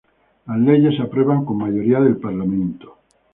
Las 0.47 0.57
leyes 0.59 0.95
se 0.97 1.03
aprueban 1.03 1.45
con 1.45 1.59
mayoría 1.59 1.99
del 1.99 2.17
Parlamento. 2.17 2.97